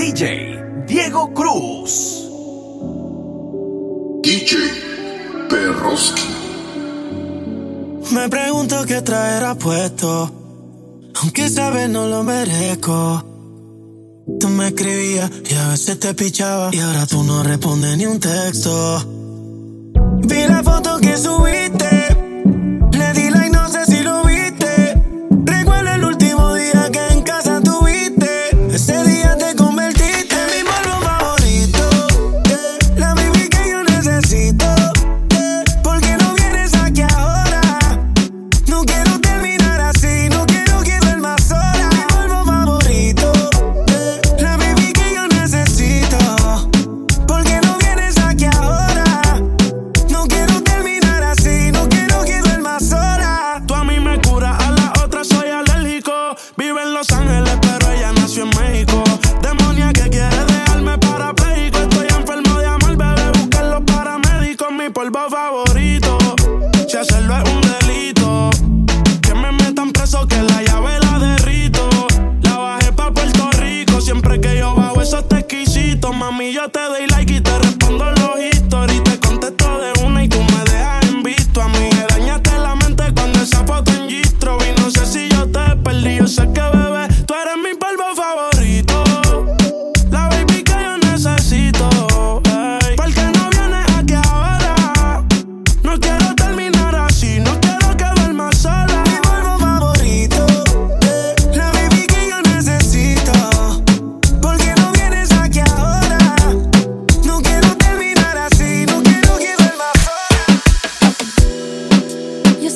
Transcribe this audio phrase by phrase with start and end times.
[0.00, 0.56] DJ
[0.86, 2.24] Diego Cruz.
[4.22, 4.56] DJ
[5.50, 6.22] Perroski.
[8.12, 10.32] Me pregunto qué traerá puesto,
[11.20, 13.22] aunque sabes no lo merezco.
[14.40, 18.18] Tú me escribías y a veces te pichaba y ahora tú no respondes ni un
[18.18, 19.04] texto.
[20.22, 22.09] Vi la foto que subiste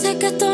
[0.04, 0.53] sé que estoy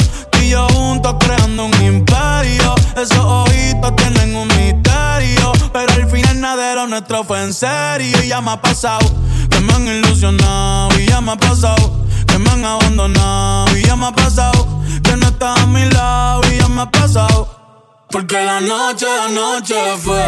[0.41, 2.75] Y yo juntos creando un imperio.
[2.95, 5.51] Esos ojitos tienen un misterio.
[5.71, 8.21] Pero al final nadero nuestro fue en serio.
[8.23, 8.99] Y ya me ha pasado
[9.49, 10.99] que me han ilusionado.
[10.99, 13.77] Y ya me ha pasado que me han abandonado.
[13.77, 14.67] Y ya me ha pasado
[15.03, 16.41] que no estás a mi lado.
[16.51, 17.47] Y ya me ha pasado.
[18.09, 20.21] Porque la noche, la noche fue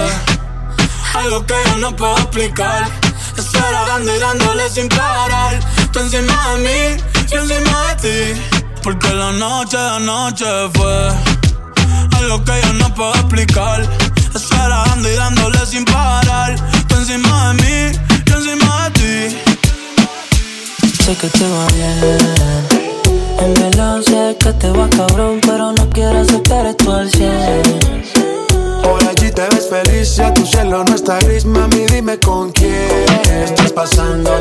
[1.16, 2.90] algo que yo no puedo explicar.
[3.38, 5.59] Esperando y dándole sin parar.
[5.91, 8.62] Tú encima de mí, yo encima de ti.
[8.83, 11.09] Porque la noche, la noche fue
[12.17, 13.88] algo que yo no puedo explicar.
[14.35, 16.55] Esperando y dándole sin parar.
[16.89, 19.38] Tú encima de mí, yo encima de ti.
[21.01, 22.63] Sé que te va bien.
[23.39, 27.61] En verdad sé que te va cabrón, pero no quiero aceptar esto al cien.
[28.83, 33.05] Por allí te ves feliz, ya tu cielo no está gris, mami, dime con quién
[33.45, 34.32] estás pasando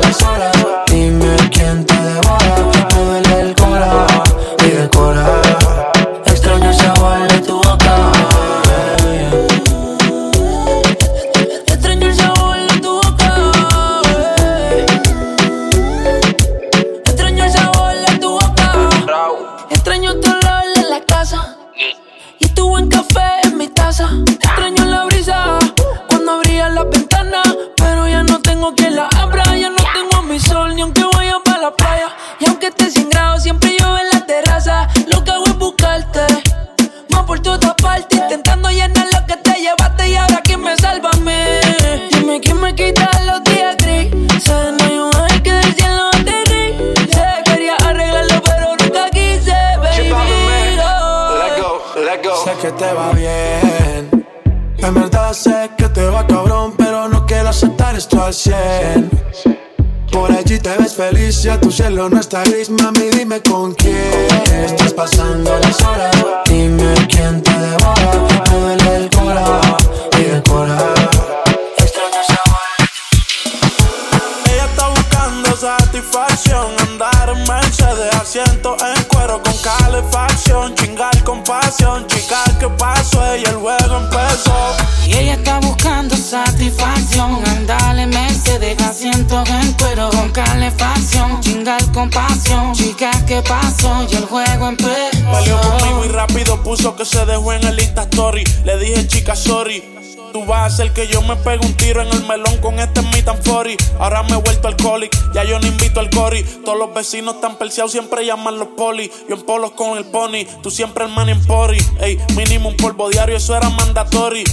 [100.93, 103.83] que yo me pegue un tiro en el melón con este meet and 40.
[103.99, 106.43] Ahora me he vuelto alcoholic, ya yo no invito al cori.
[106.63, 109.11] Todos los vecinos están perseados, siempre llaman los poli.
[109.27, 111.79] Yo en polos con el pony, tú siempre el man en pori.
[111.99, 114.43] Ey, mínimo un polvo diario, eso era mandatory.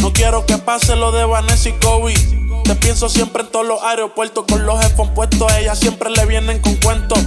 [0.00, 2.14] No quiero que pase lo de Vanessa y Kobe.
[2.64, 5.50] Te pienso siempre en todos los aeropuertos con los headphones puestos.
[5.50, 7.18] A ella siempre le vienen con cuentos.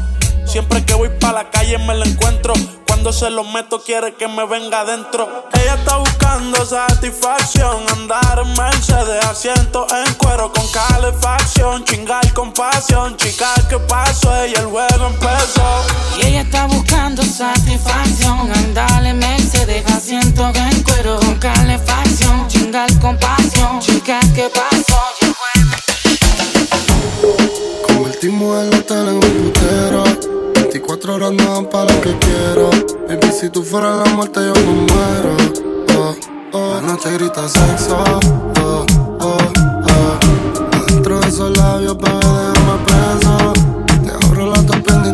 [0.50, 2.54] Siempre que voy pa' la calle me la encuentro.
[2.88, 5.48] Cuando se lo meto quiere que me venga adentro.
[5.54, 7.86] Ella está buscando satisfacción.
[7.94, 11.86] Andar en Mercedes, asiento en cuero con calefacción.
[11.86, 14.48] Chingar con pasión, chica, ¿qué pasó?
[14.48, 15.86] Y el juego empezó.
[16.18, 23.19] Y ella está buscando satisfacción, andar en Mercedes, asiento en cuero con calefacción, chingar con
[23.19, 25.00] pasión, chica, ¿qué pasó?
[25.22, 25.50] Y el juego
[27.88, 30.38] Convertimos el hotel en un putero.
[30.71, 32.69] 24 horas no dan para lo que quiero.
[33.07, 35.36] Baby, si tú fueras la muerte, yo me muero.
[35.98, 36.16] Oh,
[36.54, 36.74] oh.
[36.75, 37.98] La noche grita sexo.
[38.62, 38.86] Oh,
[39.19, 39.38] oh,
[39.89, 41.10] oh.
[41.10, 43.54] De esos labios, bebé, déjame preso.
[44.04, 45.13] Te ahorro la torpenda y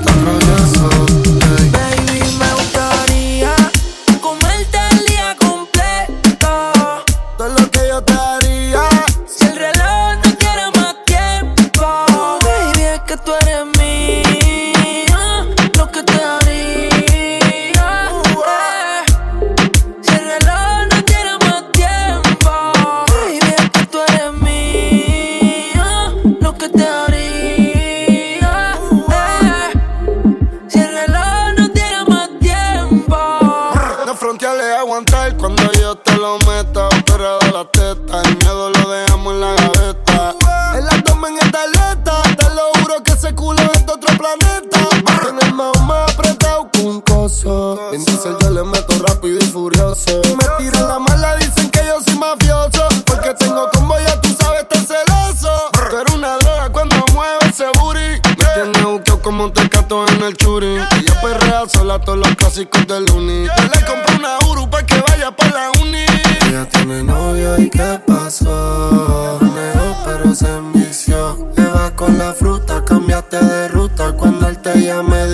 [47.46, 47.94] coso.
[47.94, 48.04] En
[48.42, 50.22] yo le meto rápido y furioso.
[50.38, 52.88] Me tiran la mala, dicen que yo soy mafioso.
[53.06, 55.52] Porque tengo como ya tú sabes, estar celoso.
[55.90, 58.20] Tú eres una droga cuando mueve ese booty.
[58.38, 60.76] Me tienes buqueo como un tecato en el churi.
[60.76, 63.46] Ella perrea sola todos los clásicos del uni.
[63.46, 66.06] Yo le compré una Uru pa' que vaya pa' la uni.
[66.48, 69.40] Ella tiene novio y qué pasó.
[69.42, 71.50] Negó pero se envició.
[71.56, 74.14] Le va con la fruta, cambiaste de ruta.
[74.14, 75.28] Cuando él te llame,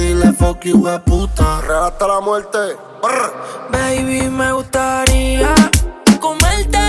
[0.59, 1.61] you, we puta.
[1.61, 2.57] Real hasta la muerte.
[3.01, 3.33] Brr.
[3.71, 5.55] Baby, me gustaría
[6.19, 6.80] comerte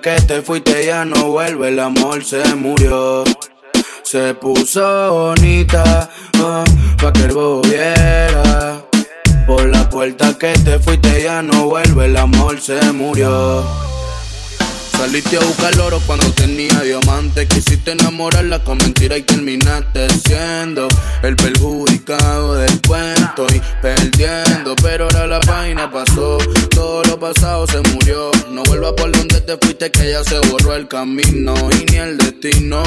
[0.00, 3.24] que te fuiste ya no vuelve, el amor se murió.
[4.02, 6.08] Se puso bonita,
[6.40, 6.64] oh,
[7.00, 8.84] pa' que el viera.
[9.46, 13.91] Por la puerta que te fuiste ya no vuelve, el amor se murió.
[15.02, 17.48] Saliste a buscar oro cuando tenía diamante.
[17.48, 20.86] Quisiste enamorarla con mentira y terminaste siendo
[21.24, 24.76] el perjudicado del cuento y perdiendo.
[24.80, 26.38] Pero ahora la página pasó,
[26.70, 28.30] todo lo pasado se murió.
[28.52, 32.16] No vuelva por donde te fuiste, que ya se borró el camino y ni el
[32.16, 32.84] destino.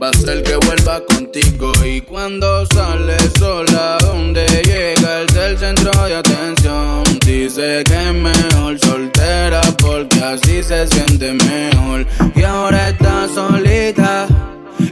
[0.00, 1.72] Va a ser que vuelva contigo.
[1.84, 9.63] Y cuando sale sola, donde llega el centro de atención, dice que es mejor soltera
[9.84, 12.06] porque así se siente mejor.
[12.34, 14.26] Y ahora está solita,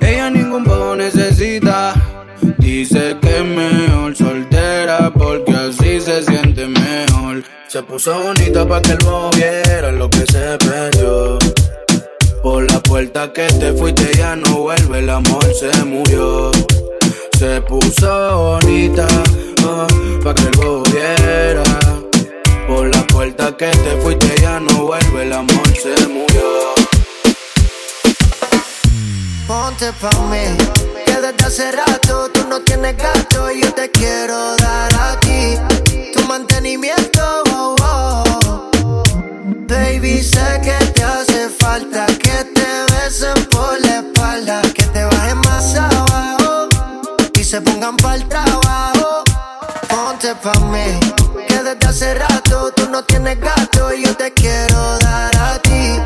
[0.01, 1.95] ella ningún poco necesita.
[2.59, 7.43] Dice que es mejor soltera porque así se siente mejor.
[7.69, 11.39] Se puso bonita para que el bobo viera lo que se perdió.
[12.43, 16.51] Por la puerta que te fuiste ya no vuelve, el amor se murió.
[17.39, 19.07] Se puso bonita
[19.65, 19.87] oh,
[20.35, 21.63] que el bobo viera.
[22.67, 26.75] Por la puerta que te fuiste ya no vuelve, el amor se murió.
[29.47, 30.57] Ponte pa' mí,
[31.05, 35.59] que desde hace rato tú no tienes gato y yo te quiero dar a ti
[36.15, 37.23] tu mantenimiento.
[37.53, 39.03] Oh, oh.
[39.69, 45.39] Baby, sé que te hace falta que te besen por la espalda, que te bajen
[45.39, 46.69] más abajo
[47.39, 49.23] y se pongan para el trabajo.
[49.89, 50.99] Ponte pa' mí
[51.49, 52.42] desde hace rato.
[53.07, 55.99] Tienes gato y yo te quiero dar a ti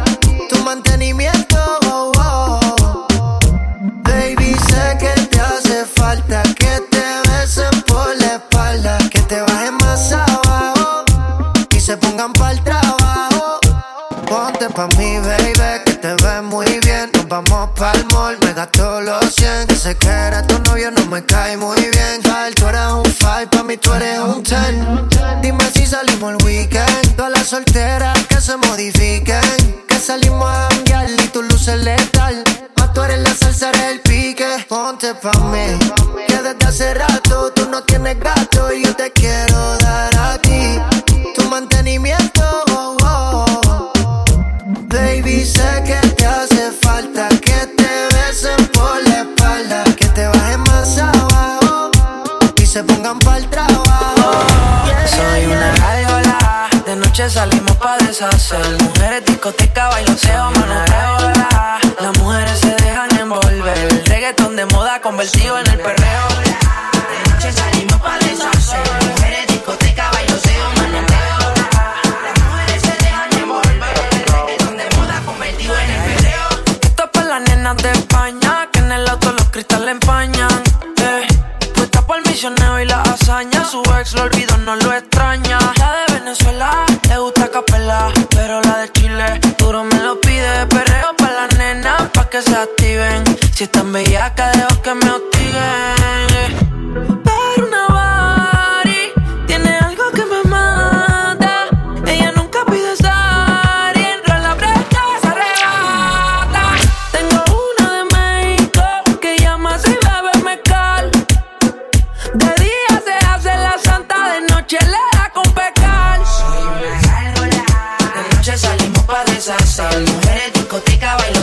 [0.49, 1.57] tu mantenimiento.
[1.87, 3.39] Oh, oh.
[4.03, 9.77] Baby, sé que te hace falta que te besen por la espalda, que te bajen
[9.79, 11.05] más abajo
[11.71, 13.61] y se pongan para el trabajo.
[14.29, 15.16] Ponte pa' mí,
[35.17, 35.46] Ponte pa'
[65.33, 65.66] de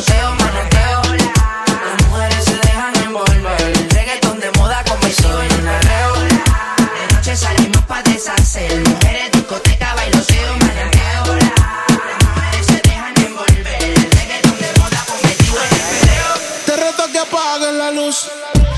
[0.03, 1.01] Salseo, manoteo.
[1.15, 3.61] Las mujeres se dejan envolver.
[3.61, 6.13] El reggaetón de moda comenzó en un arreo.
[6.23, 8.85] De noche salimos pa' deshacer.
[8.87, 11.35] Mujeres, discoteca, bailoseo, manoteo.
[11.35, 13.81] Las mujeres se dejan envolver.
[13.81, 16.65] El reggaetón de moda cometió en el.
[16.65, 18.29] Te reto que apaguen la luz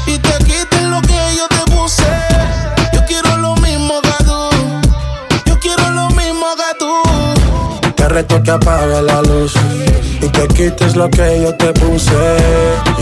[0.05, 2.05] y te quiten lo que yo te puse.
[2.93, 4.15] Yo quiero lo mismo que.
[5.45, 6.93] Yo quiero lo mismo que tú.
[7.95, 9.14] Te reto que apague la
[10.47, 12.37] quites lo que yo te puse.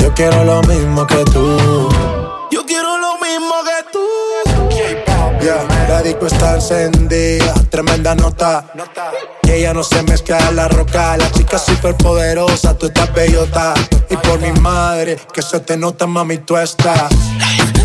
[0.02, 1.90] Yo quiero lo mismo que tú.
[2.52, 4.06] Yo quiero lo mismo que tú.
[5.42, 8.66] Yeah, la disco está encendida, tremenda nota.
[9.48, 11.18] Y ella no se mezcla en la roca.
[11.18, 13.74] La chica super poderosa, tú estás bellota.
[14.10, 17.12] Y por mi madre, que se te nota, mami, tú estás.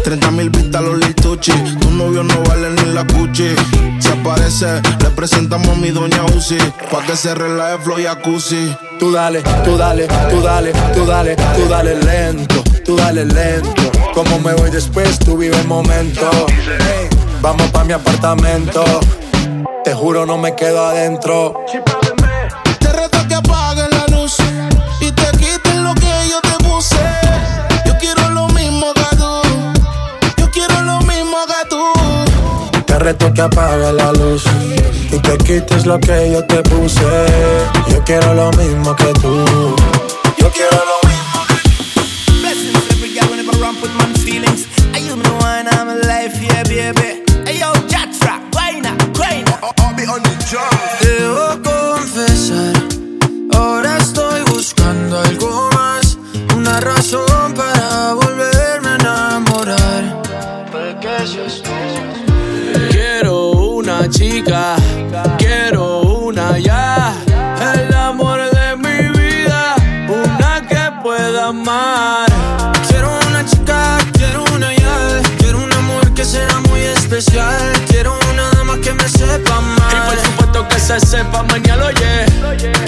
[0.04, 1.52] 30 mil vistas los lituchi.
[1.80, 3.54] Tu novio no vale ni la cuchi.
[3.98, 6.58] Se aparece, le presentamos a mi doña Uzi.
[6.90, 8.74] Pa' que se relaje flow y acusi.
[8.98, 13.92] Tú dale, tú dale, tú dale, tú dale, tú dale lento, tú dale lento.
[14.14, 16.30] Como me voy después, tú vive el momento.
[17.42, 18.82] Vamos pa' mi apartamento.
[19.84, 21.64] Te juro, no me quedo adentro.
[22.80, 24.36] Te reto que apagues la luz
[25.00, 26.96] y te quites lo que yo te puse.
[27.86, 29.40] Yo quiero lo mismo que tú.
[30.36, 32.82] Yo quiero lo mismo que tú.
[32.86, 34.44] Te reto que apagues la luz
[35.12, 37.00] y te quites lo que yo te puse.
[37.88, 39.44] Yo quiero lo mismo que tú.
[40.38, 41.18] Yo quiero lo mismo
[43.50, 44.66] I ramp with man's feelings.
[44.94, 45.00] I
[45.70, 47.18] I'm alive, yeah, baby.
[48.18, 49.58] Jatra, Guayna, Guayna.
[49.62, 50.72] I'll be on the job.
[51.00, 52.74] Debo confesar,
[53.54, 56.18] ahora estoy buscando algo más,
[56.56, 60.22] una razón para volverme a enamorar.
[60.70, 64.76] Porque estoy Quiero una chica,
[80.88, 82.24] se sepa mañana, oye.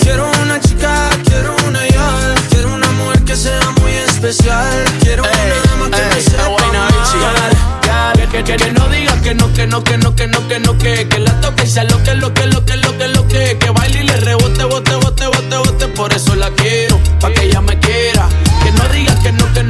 [0.00, 5.54] Quiero una chica, quiero una ya, quiero un amor que sea muy especial, quiero una
[5.66, 6.92] dama que me Ey, sepa buena amar.
[6.92, 8.30] bichi.
[8.32, 10.78] Que, que, que no digas que no, que no, que no, que no, que no,
[10.78, 13.26] que Que la toque y sea lo que, lo que, lo que, lo que, lo
[13.26, 17.32] que Que baile y le rebote, bote, bote, bote, bote Por eso la quiero, pa'
[17.32, 18.19] que ella me quiera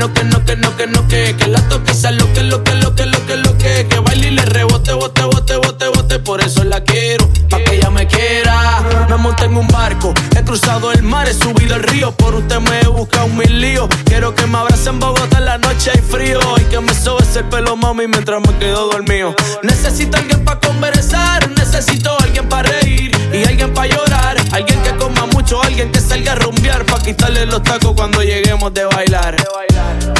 [0.00, 2.64] no, que no, que no, que no, que que la toque sea lo que, lo
[2.64, 5.88] que, lo que, lo que, lo que Que baile y le rebote, bote, bote, bote,
[5.88, 8.82] bote Por eso la quiero, pa' que ella me quiera.
[9.10, 12.60] Me monté en un barco, he cruzado el mar, he subido el río Por usted
[12.60, 13.88] me he buscado mil líos.
[14.06, 17.36] Quiero que me abrace en Bogotá en la noche hay frío Y que me sobes
[17.36, 19.34] el pelo mami mientras me quedo dormido.
[19.62, 25.26] Necesito alguien pa' conversar Necesito alguien pa' reír Y alguien pa' llorar Alguien que coma
[25.26, 29.36] mucho, alguien que salga a rumbear Pa' quitarle los tacos cuando lleguemos de bailar.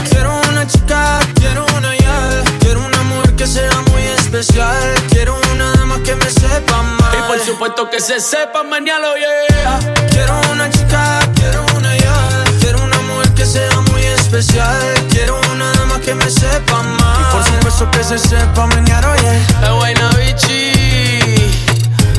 [0.09, 5.72] Quiero una chica, quiero una ya, quiero un amor que sea muy especial, quiero una
[5.72, 7.14] dama que me sepa amar.
[7.14, 9.78] Y por supuesto que se sepa mañana, yeah
[10.11, 14.80] Quiero una chica, quiero una ya, quiero un amor que sea muy especial,
[15.11, 17.20] quiero una dama que me sepa amar.
[17.20, 19.37] Y por supuesto que se sepa menear, oye.
[19.62, 20.72] Es buena bichi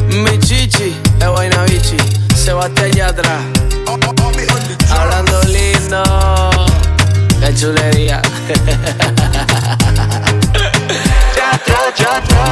[0.07, 3.39] Mi chichi Es buena bichi Sebastián Yatra
[4.89, 6.01] Hablando lindo
[7.39, 8.21] Qué chulería.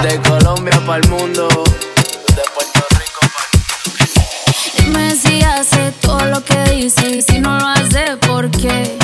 [0.03, 1.47] De Colombia para el mundo.
[1.47, 3.47] De Puerto Rico para
[4.77, 8.97] Dime si hace todo lo que dice y si no lo hace, ¿por qué?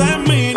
[0.00, 0.49] I mean.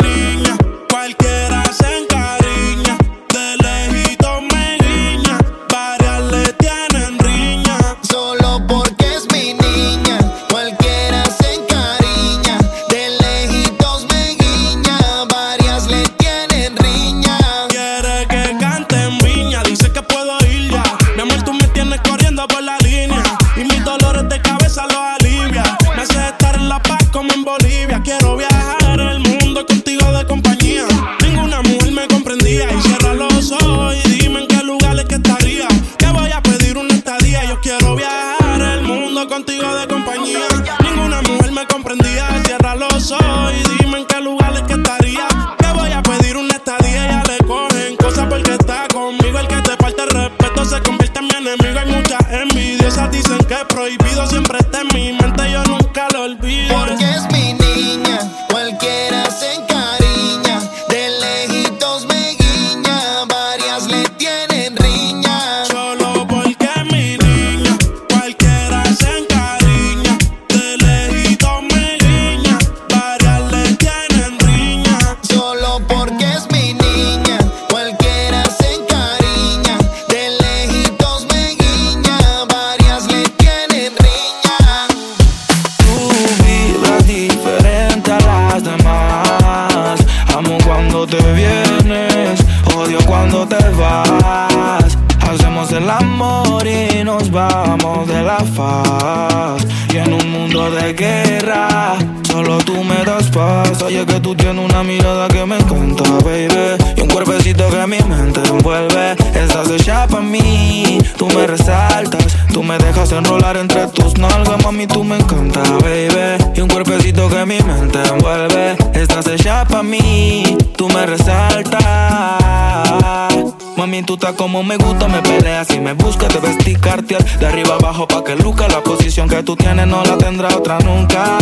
[124.36, 128.24] Como me gusta, me peleas y me busca, te vestir cartier de arriba abajo pa'
[128.24, 131.38] que luca la posición que tú tienes no la tendrá otra nunca.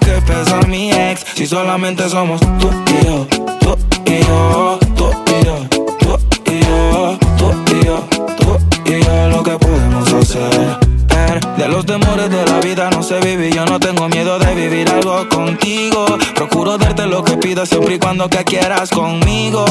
[0.00, 3.26] Que pesa mi ex si solamente somos tú y yo,
[3.60, 8.04] tú y yo, tú y yo, tú y yo, tú y yo,
[8.38, 10.85] tú y yo, lo que podemos hacer.
[11.56, 14.88] De los temores de la vida no sé vivir, yo no tengo miedo de vivir
[14.88, 16.06] algo contigo.
[16.34, 19.64] Procuro darte lo que pidas siempre y cuando que quieras conmigo.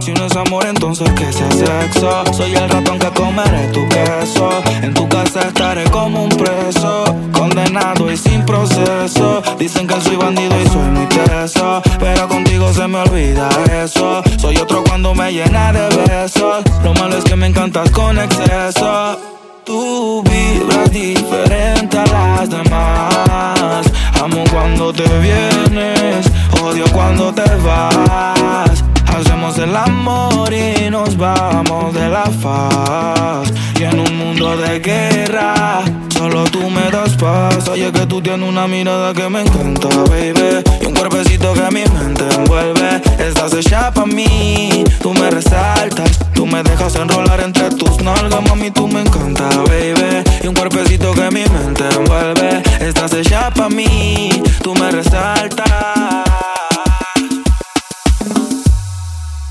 [0.00, 2.24] Si no es amor, entonces que sea sexo.
[2.32, 4.50] Soy el ratón que comeré tu queso.
[4.82, 9.42] En tu casa estaré como un preso, condenado y sin proceso.
[9.58, 13.48] Dicen que soy bandido y soy muy teso, pero contigo se me olvida
[13.82, 14.22] eso.
[14.38, 16.64] Soy otro cuando me llena de besos.
[16.82, 19.39] Lo malo es que me encantas con exceso.
[19.70, 23.86] Tú vibras diferente a las demás.
[24.20, 26.26] Amo cuando te vienes,
[26.60, 28.82] odio cuando te vas.
[29.16, 33.52] Hacemos el amor y nos vamos de la faz.
[33.78, 35.82] Y en un mundo de guerra,
[36.16, 37.68] solo tú me das paz.
[37.68, 40.62] Oye que tú tienes una mirada que me encanta, baby.
[40.80, 43.02] Y un cuerpecito que mi mente envuelve.
[43.18, 46.18] Estás hecha pa' mí, tú me resaltas.
[46.34, 50.24] Tú me dejas enrolar entre tus nalgas, mami, tú me encanta, baby.
[50.42, 52.62] Y un cuerpecito que mi mente envuelve.
[52.80, 56.49] Estás hecha pa' mí, tú me resaltas.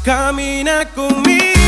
[0.09, 1.58] Camina conmigo.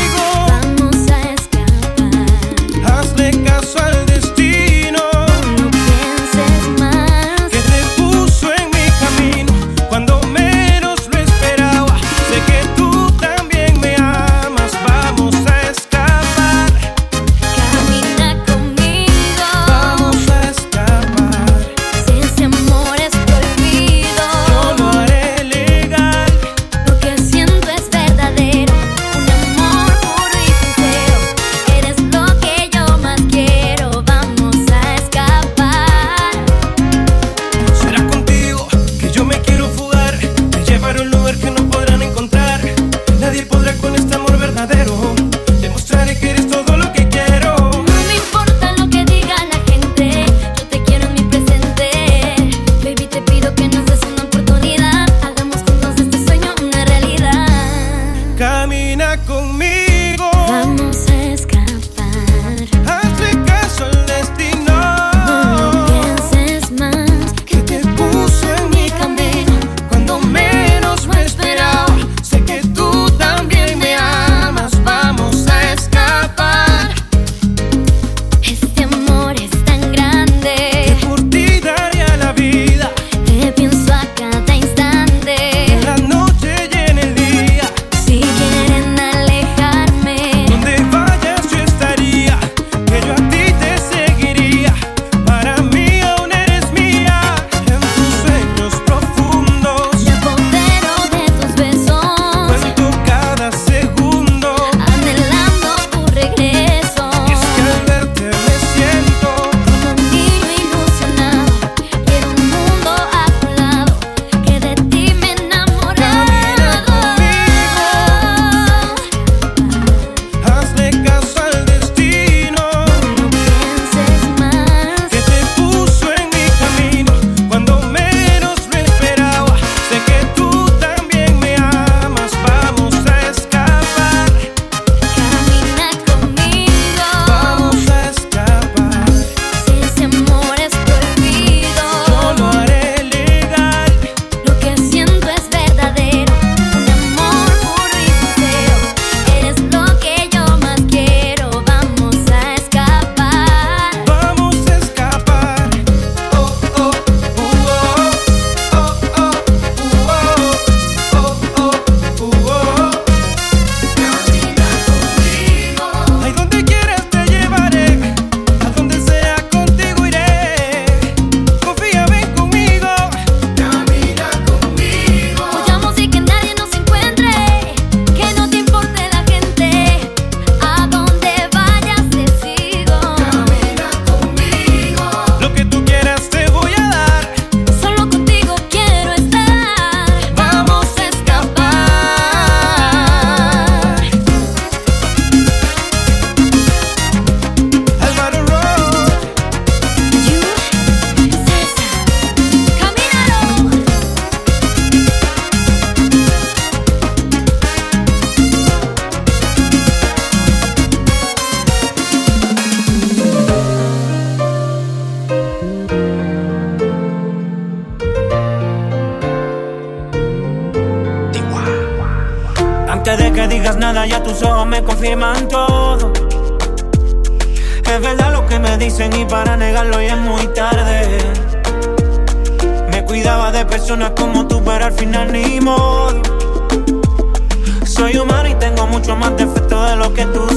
[239.22, 240.51] Más defectos de lo que tú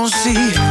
[0.00, 0.69] conocí.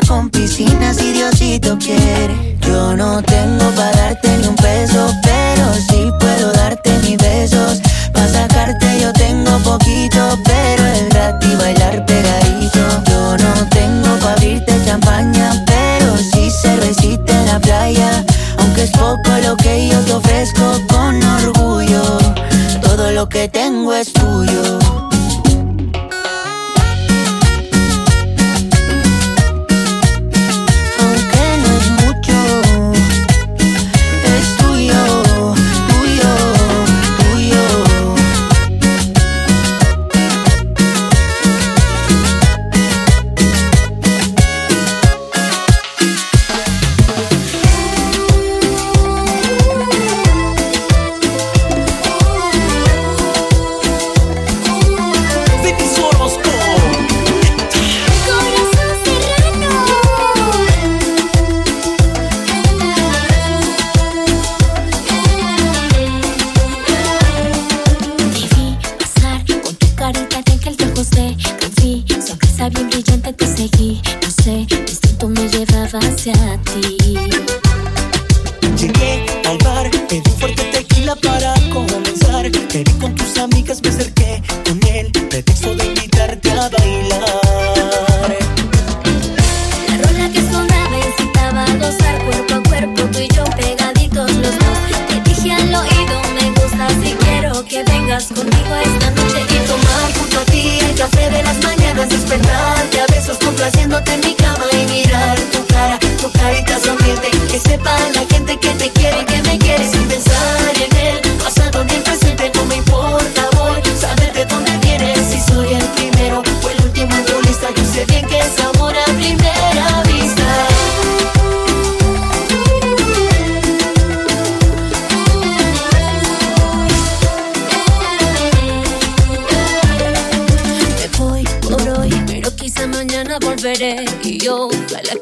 [0.00, 2.56] con piscina si Diosito quiere.
[2.60, 7.80] Yo no tengo para darte ni un peso, pero sí puedo darte mis besos.
[8.12, 12.80] Para sacarte yo tengo poquito, pero es gratis bailar pegadito.
[13.06, 18.24] Yo no tengo para abrirte champaña, pero sí cervecita en la playa.
[18.58, 22.18] Aunque es poco lo que yo te ofrezco con orgullo,
[22.82, 24.83] todo lo que tengo es tuyo.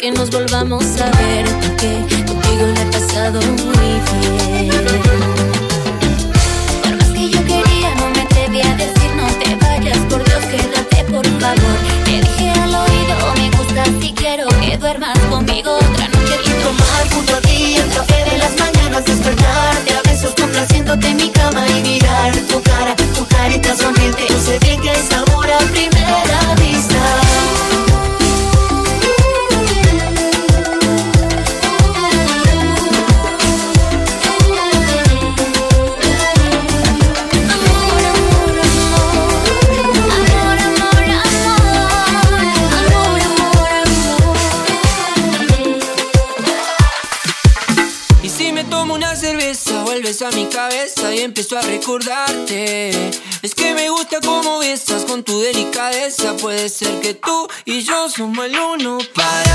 [0.03, 3.39] que nos volvamos a ver, porque contigo le he pasado
[58.13, 59.52] somos el uno para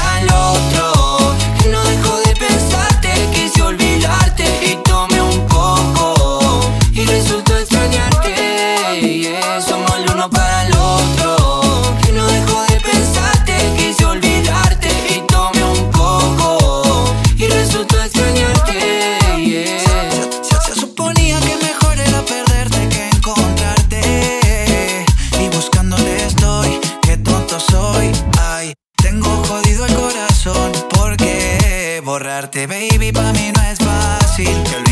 [32.07, 34.86] borrarte, baby, pa mí no es fácil.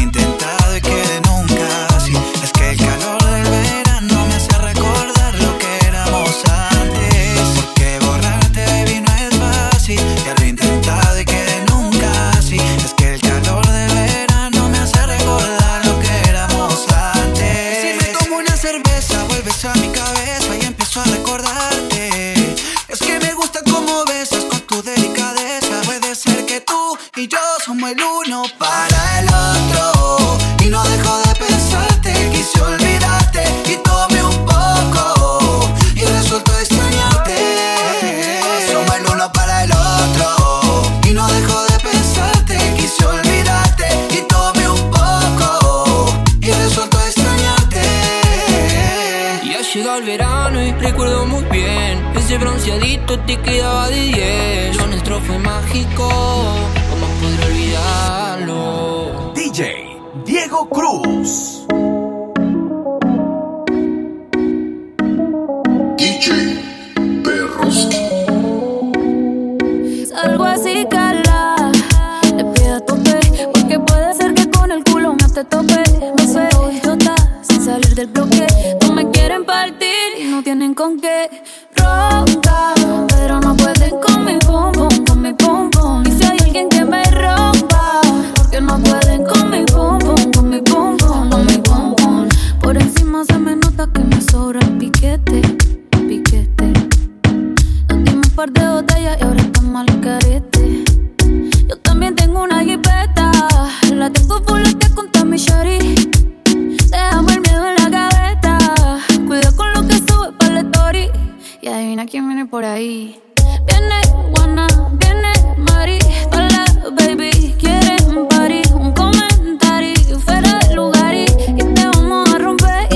[111.66, 113.20] Y adivina quién viene por ahí.
[113.66, 114.00] Viene
[114.36, 114.68] Juana,
[115.00, 115.98] viene Mari.
[116.32, 118.62] Las baby quieren party.
[118.76, 122.88] Un comentario fuera del lugar y, y te vamos a romper.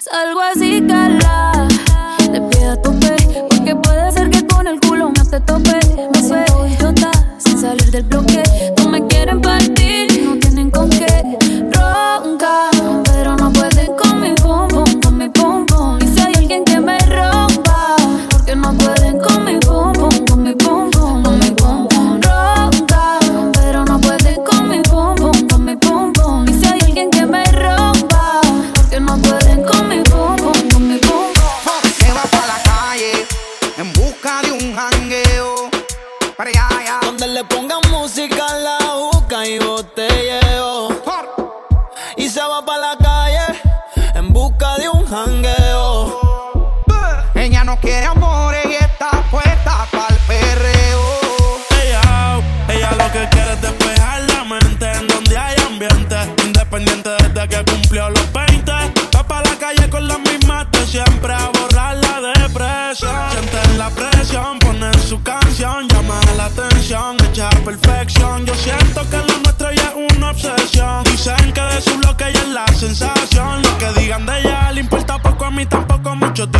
[0.00, 1.68] Salgo así, cala.
[2.32, 3.14] Le pido tope.
[3.50, 5.80] Porque puede ser que con el culo me te tope.
[6.14, 8.42] Me suelo idiota sin salir del bloque.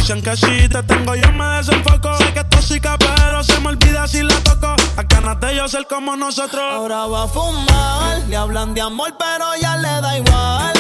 [0.03, 2.17] Dicen que si te tengo yo me desenfoco.
[2.19, 4.75] Sé que es tóxica, pero se me olvida si la toco.
[4.97, 6.61] Las ganas de yo ser como nosotros.
[6.61, 10.73] Ahora va a fumar, le hablan de amor, pero ya le da igual.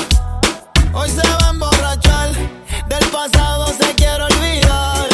[0.92, 2.30] Hoy se va a emborrachar,
[2.88, 5.08] del pasado se quiere olvidar.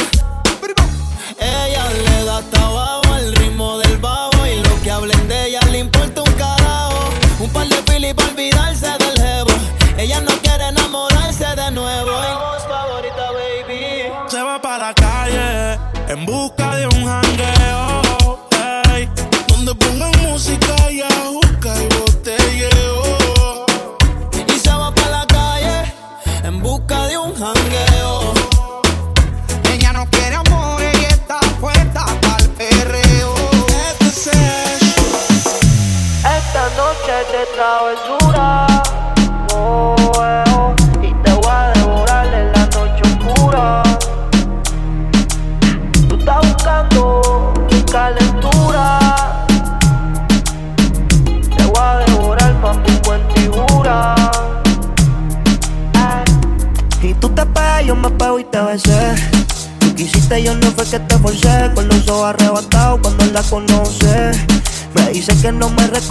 [1.39, 5.61] Ella le da hasta abajo al ritmo del babo y lo que hablen de ella
[5.71, 7.11] le importa un carajo.
[7.41, 8.98] Un par de pili para olvidarse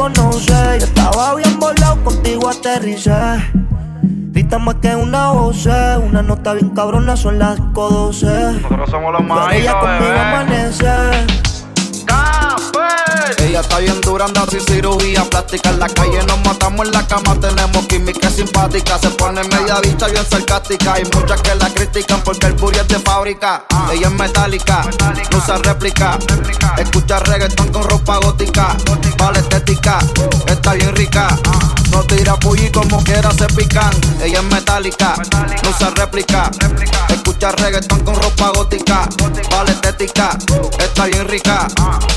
[0.09, 0.79] no me reconoce.
[0.79, 3.11] Yo estaba bien volado, contigo aterricé.
[4.31, 8.61] Grita más que una voz, una nota bien cabrona, son las 5.12.
[8.61, 10.87] Nosotros somos los Pero ella conmigo amanece.
[13.39, 15.69] Ella está bien dura, anda sin cirugía plástica.
[15.69, 18.97] En la calle nos matamos en la cama, tenemos química simpática.
[18.99, 20.93] Se pone media vista bien sarcástica.
[20.93, 23.65] Hay muchas que la critican porque el booty es de fábrica.
[23.91, 24.81] Ella es metálica,
[25.31, 26.17] no usa réplica.
[26.77, 28.75] Escucha reggaetón con ropa gótica.
[29.17, 29.99] Vale estética,
[30.47, 31.27] está bien rica.
[31.91, 33.91] No tira pulli como quiera se pican.
[34.21, 35.15] Ella es metálica,
[35.63, 36.51] no usa réplica.
[37.09, 39.07] Escucha reggaetón con ropa gótica.
[39.51, 40.37] Vale estética.
[40.79, 41.67] está bien rica.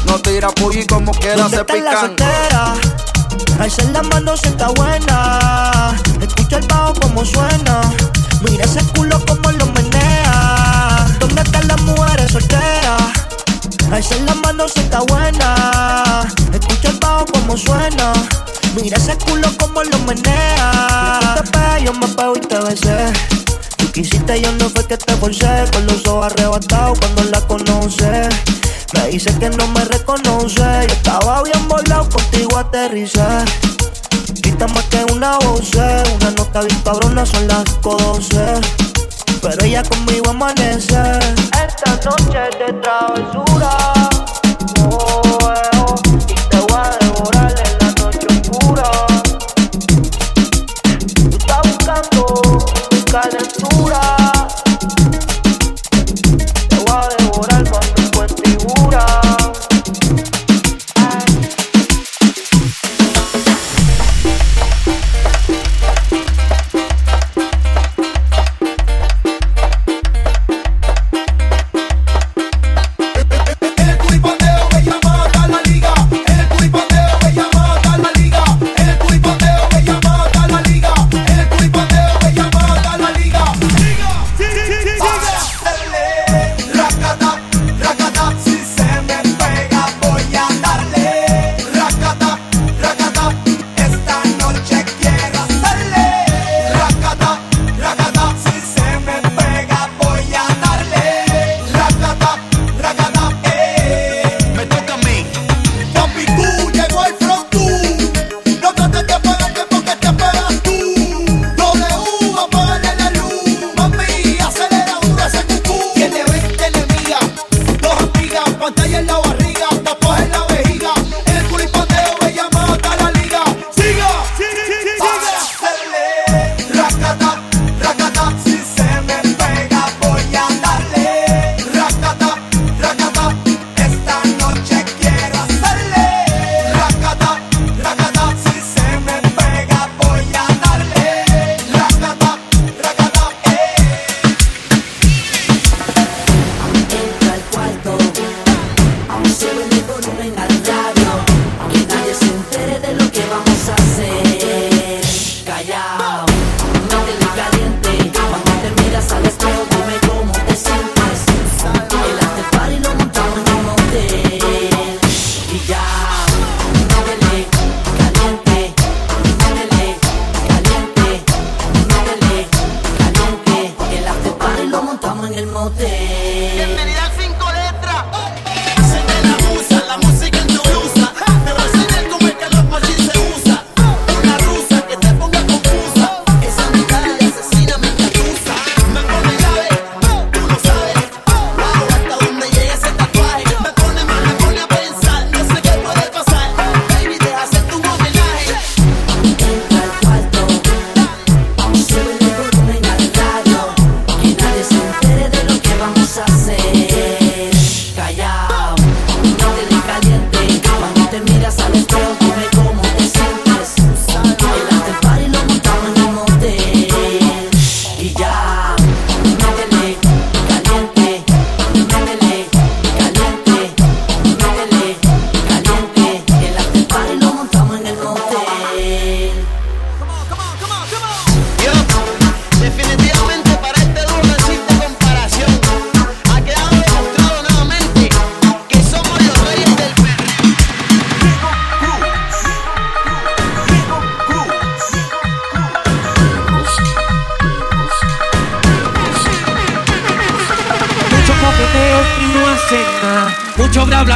[0.06, 2.00] No tira y como ¿Dónde se está la pican.
[2.00, 2.74] soltera?
[3.60, 5.94] Alza la mano si está buena.
[6.20, 7.80] Escucha el bajo como suena.
[8.42, 11.06] Mira ese culo como lo menea.
[11.18, 13.02] ¿Dónde están las mujeres solteras?
[13.92, 16.26] Alza la mano si está buena.
[16.52, 18.12] Escucha el bajo como suena.
[18.74, 21.18] Mira ese culo como lo menea.
[21.20, 23.12] Tú te pegas, yo me pego y te besé.
[23.76, 25.64] Tú quisiste, yo no fue que te forcé.
[25.72, 28.28] Con los ojos arrebatados cuando la conoce.
[28.94, 30.60] Me dice que no me reconoce.
[30.60, 33.24] Yo estaba bien volado, contigo aterricé.
[34.42, 38.60] Grita más que una voz, una nota bien cabrona, son las 12.
[39.42, 41.00] Pero ella conmigo amanece.
[41.66, 43.70] Esta noche de travesura.
[44.90, 45.94] Oh, oh,
[46.28, 48.90] y te voy a devorar en la noche oscura.
[51.30, 52.58] Estás buscando
[53.10, 54.19] calentura.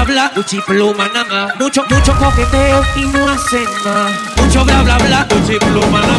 [0.04, 1.54] Bla Gucci pluma nada.
[1.58, 4.10] Mucho, mucho coqueteo y no hacen nada.
[4.36, 6.18] Mucho bla bla bla, Gucci pluma nada.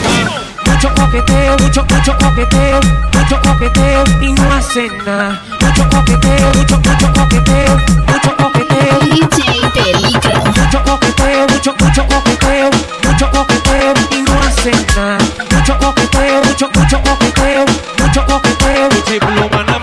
[0.66, 2.80] Mucho coqueteo, mucho, mucho coqueteo,
[3.14, 5.42] mucho coqueteo y no hacen nada.
[5.62, 7.78] Mucho coqueteo, mucho, mucho coqueteo,
[8.08, 9.00] mucho coqueteo.
[9.00, 10.44] DJ Peligro.
[10.46, 12.70] Mucho coqueteo, mucho, mucho coqueteo,
[13.04, 15.18] mucho coqueteo y no hacen nada.
[15.52, 17.66] Mucho coqueteo, mucho, mucho coqueteo,
[18.00, 18.90] mucho coqueteo.
[18.90, 19.75] Gucci pluma nada.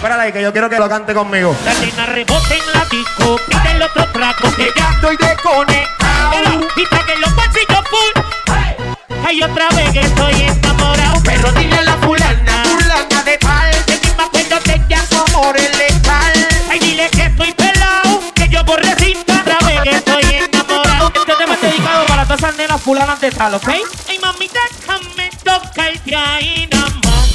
[0.00, 1.54] Párala que yo quiero que lo cante conmigo.
[1.62, 6.68] La nena rebota en la disco, pide el otro trago, que ya estoy desconectado.
[6.76, 8.22] Y que los bolsillos full.
[9.26, 11.20] Hay otra vez que estoy enamorado.
[11.22, 15.18] Pero dile a la fulana, fulana de tal, que ni me acuerdo de ella, su
[15.18, 16.48] amor es letal.
[16.70, 21.12] Ay, dile que estoy pelado, que yo por cinta otra vez que estoy enamorado.
[21.14, 23.68] Este tema es dedicado para todas esas nenas fulanas de tal, ¿ok?
[24.08, 27.28] Ay, mamita, déjame tocarte ahí nada más.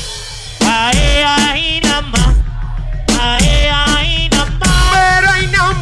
[0.67, 2.34] Ahí, ahí nada más.
[3.27, 4.91] Ahí, ahí nada más.
[4.93, 5.73] Pero ahí nada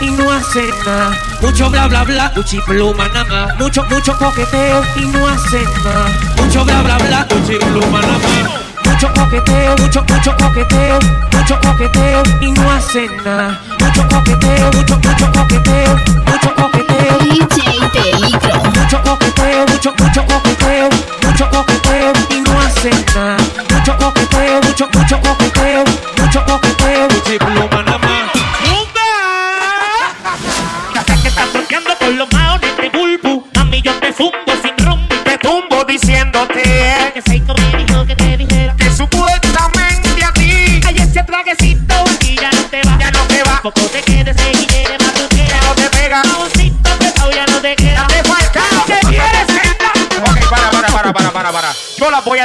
[0.00, 1.10] y no hace nada.
[1.40, 3.54] Mucho bla bla bla, Gucci pluma nada.
[3.58, 6.06] Mucho, mucho coqueteo y no hace nada.
[6.36, 8.18] Mucho bla bla bla, Gucci pluma nada.
[8.84, 10.98] Mucho coqueteo, mucho, mucho coqueteo,
[11.32, 13.60] mucho coqueteo y no hace nada.
[13.78, 15.96] Mucho coqueteo, mucho, mucho coqueteo,
[16.26, 17.18] mucho coqueteo.
[17.18, 18.62] DJ Peligro.
[18.74, 20.88] Mucho coqueteo, mucho, mucho coqueteo,
[21.22, 23.36] mucho coqueteo y no hace nada.
[23.70, 25.84] Mucho coqueteo, mucho, mucho coqueteo,
[26.18, 27.08] mucho coqueteo.
[27.08, 27.59] Gucci pluma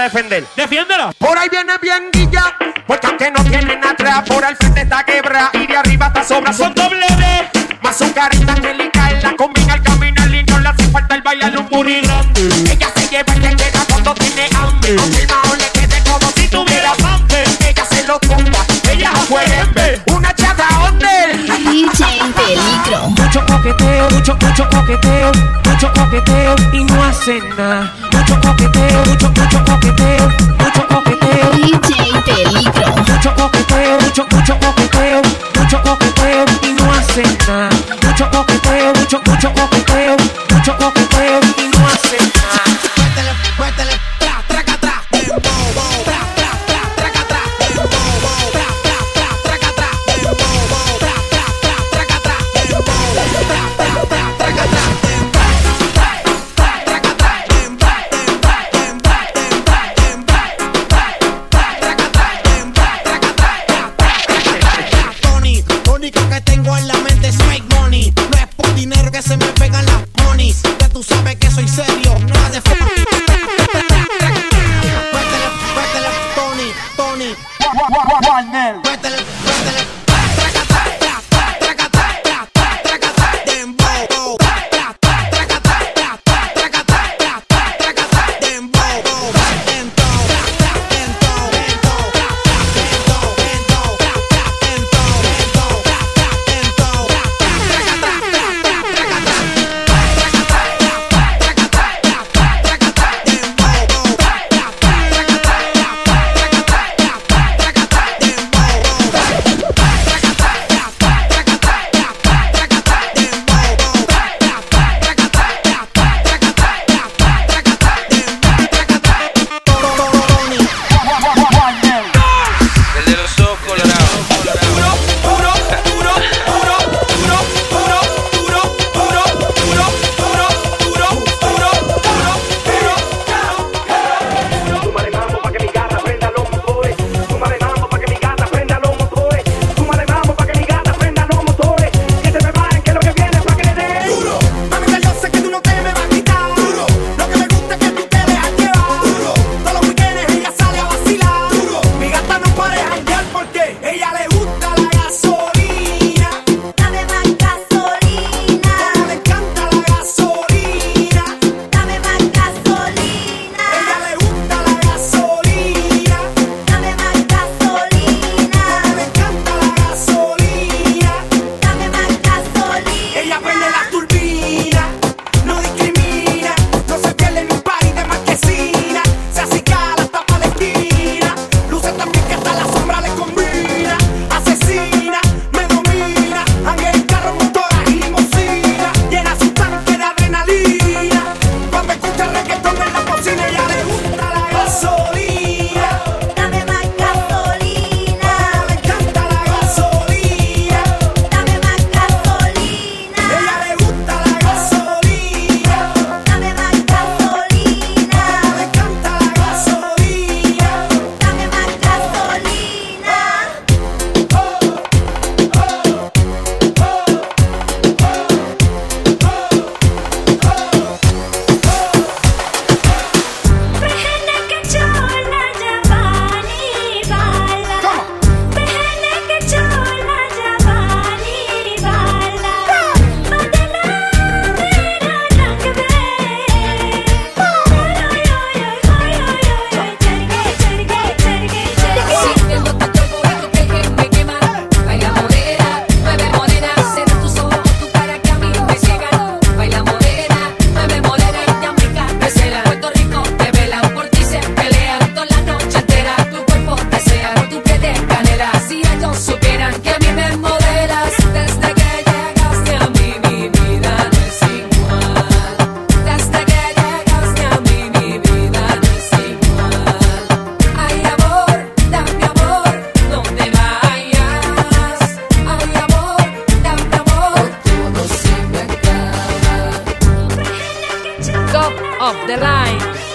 [0.05, 0.45] defender.
[0.55, 1.11] Defiéndela.
[1.17, 5.49] Por ahí viene bien guilla, porque aunque no tienen atrás, por al frente está quebra
[5.53, 6.53] y de arriba está sobra.
[6.53, 7.79] Son doble B.
[7.81, 11.57] más su carita angelical, la combina al caminar y no le hace falta el bailar
[11.57, 12.41] un booty grande.
[12.71, 16.31] Ella se lleva el que llega cuando tiene hambre, aunque el maón le quede como
[16.35, 17.43] si tuviera hambre.
[17.67, 18.59] Ella se lo tumba,
[18.91, 21.35] ella juega una chata under.
[21.47, 23.09] DJ Peligro.
[23.09, 25.31] Mucho coqueteo, mucho, mucho coqueteo,
[25.65, 28.04] mucho coqueteo y no hace nada.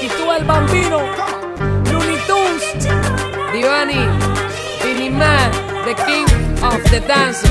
[0.08, 1.00] Tú el bambino,
[1.90, 2.88] Looney Tunes,
[3.52, 4.06] Divani,
[4.82, 5.50] Vinny Man,
[5.84, 6.26] the king
[6.62, 7.46] of the dance.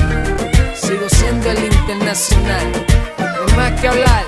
[0.74, 2.86] Sigo siendo el internacional.
[3.18, 4.24] No más que hablar,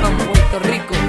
[0.00, 0.99] from Puerto Rico.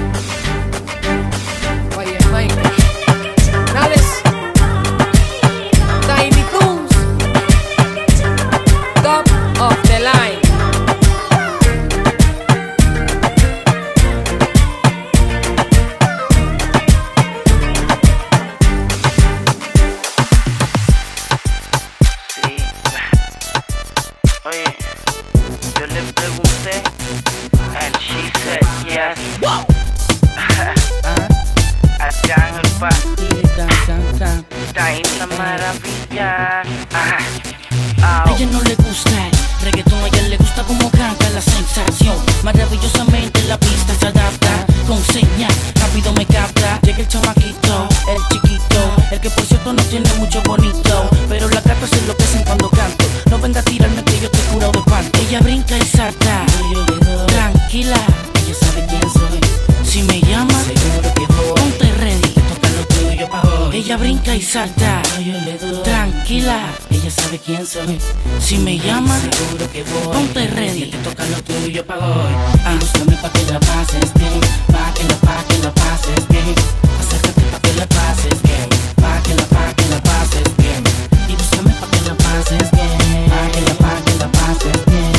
[67.72, 67.98] Soy.
[68.40, 70.14] Si me llama, seguro que voy.
[70.14, 72.34] Ponte ready, te toca lo tuyo pa' hoy.
[72.80, 74.40] Búscame pa' que la pases bien,
[74.72, 76.54] pa' que la, pa' que la pases bien.
[77.00, 80.82] Acércate pa' que la pases bien, pa' que la, pa' que la pases bien.
[81.28, 82.92] Y búscame pa' que la pases bien,
[83.30, 85.12] pa' que la, pa' que la pases bien.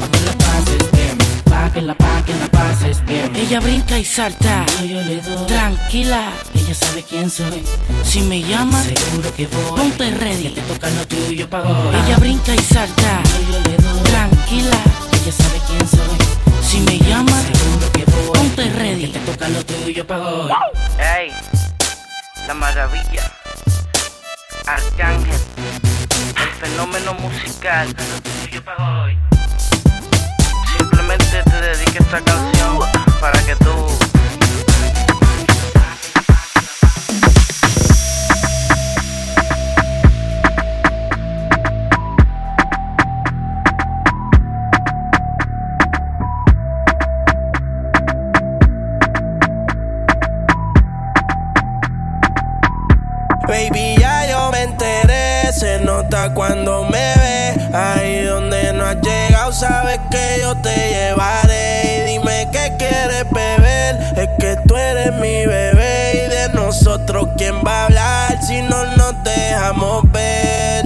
[0.00, 1.16] Pa' que la pases bien,
[1.50, 3.36] pa' que la, pa' que la pases bien.
[3.36, 4.66] Ella brinca y salta,
[5.46, 6.53] tranquila, ella sabe
[7.08, 7.64] quién soy.
[8.04, 9.80] Si me llama, seguro que voy.
[9.80, 11.96] Ponte ready, te toca lo tuyo pa' hoy.
[12.04, 13.22] Ella brinca y salta,
[14.04, 14.76] tranquila,
[15.12, 16.18] ella sabe quién soy.
[16.62, 18.38] Si me llama, seguro que voy.
[18.38, 20.52] Ponte ready, te toca lo tuyo pa' hoy.
[20.98, 21.30] Ey,
[22.46, 23.32] la maravilla.
[24.66, 25.40] Arcángel,
[26.36, 27.88] el fenómeno musical.
[27.88, 29.18] Lo tuyo pa' hoy.
[30.78, 32.78] Simplemente te dedico esta canción
[33.20, 34.03] para que tú
[64.38, 66.26] que tú eres mi bebé.
[66.26, 70.84] Y de nosotros, ¿quién va a hablar si no nos dejamos ver?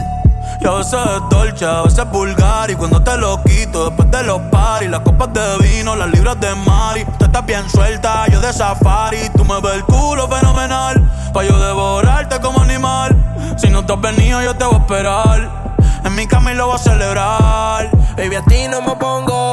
[0.60, 4.10] Y a veces es dolce, a veces es vulgar Y cuando te lo quito después
[4.10, 8.26] de los paris Las copas de vino, las libras de mari Tú estás bien suelta,
[8.26, 9.28] yo de safari.
[9.36, 11.00] Tú me ves el culo fenomenal
[11.32, 13.14] Pa' yo devorarte como animal.
[13.56, 15.74] Si no te has venido yo te voy a esperar.
[16.04, 17.90] En mi cama y lo voy a celebrar.
[18.16, 19.52] Baby, a ti no me pongo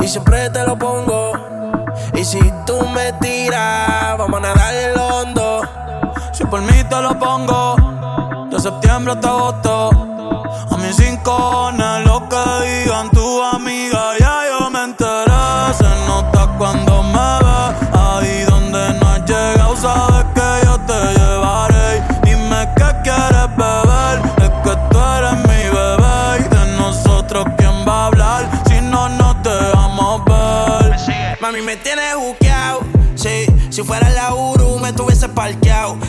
[0.00, 1.53] Y siempre te lo pongo
[2.24, 5.60] Y si tú me tiras Vamos a nadar en lo hondo.
[6.32, 7.76] Si por mí te lo pongo
[8.50, 9.93] De septiembre hasta agosto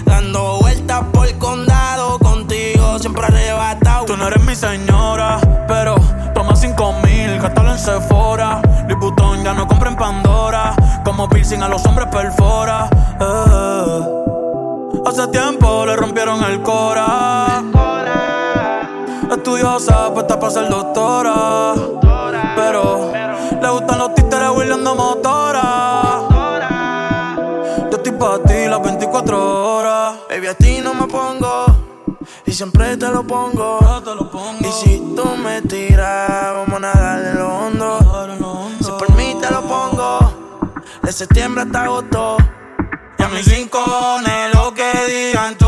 [0.06, 2.20] Dando vueltas por el condado.
[2.20, 4.06] Contigo siempre arrebatado.
[4.06, 5.96] Tú no eres mi señora, pero
[6.34, 8.62] toma cinco mil, gástalo en Sephora.
[8.88, 12.88] Liputón ya no compra en Pandora, como piercing a los hombres perfora.
[13.20, 14.02] Eh.
[15.06, 17.64] Hace tiempo le rompieron el cora.
[19.32, 21.74] Estudiosa, puesta para ser doctora.
[32.56, 33.80] Siempre te lo pongo.
[34.62, 38.70] Y si tú me tiras, vamos a nadar en lo hondo.
[38.80, 40.64] Si por mí te lo pongo.
[41.02, 42.38] De septiembre hasta agosto.
[43.20, 45.65] Y a mis rincones lo que digan tú